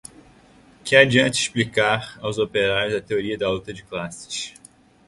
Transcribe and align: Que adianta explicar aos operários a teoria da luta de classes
Que 0.83 0.95
adianta 0.95 1.37
explicar 1.37 2.17
aos 2.23 2.39
operários 2.39 2.95
a 2.95 3.01
teoria 3.03 3.37
da 3.37 3.51
luta 3.51 3.71
de 3.71 3.83
classes 3.83 4.51